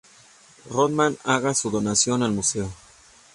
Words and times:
Random 0.71 1.13
haga 1.27 1.53
su 1.53 1.69
donación 1.69 2.23
al 2.23 2.31
museo. 2.31 2.73